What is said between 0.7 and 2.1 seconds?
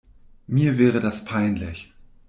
wäre das peinlich.